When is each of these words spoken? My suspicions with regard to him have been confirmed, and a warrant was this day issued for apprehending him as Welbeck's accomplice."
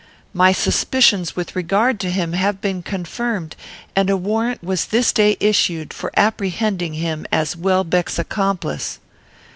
My 0.33 0.51
suspicions 0.51 1.35
with 1.35 1.55
regard 1.55 1.99
to 1.99 2.09
him 2.09 2.33
have 2.33 2.59
been 2.59 2.81
confirmed, 2.81 3.55
and 3.95 4.09
a 4.09 4.17
warrant 4.17 4.63
was 4.63 4.85
this 4.87 5.11
day 5.13 5.37
issued 5.39 5.93
for 5.93 6.11
apprehending 6.17 6.95
him 6.95 7.27
as 7.31 7.55
Welbeck's 7.55 8.17
accomplice." 8.17 8.97